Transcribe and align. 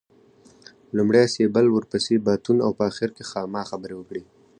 لومړی 0.97 1.25
سېبل 1.35 1.65
ورپسې 1.71 2.15
باتون 2.25 2.57
او 2.65 2.71
په 2.77 2.83
اخر 2.91 3.09
کې 3.15 3.23
خاما 3.31 3.61
خبرې 3.69 3.95
وکړې. 3.97 4.23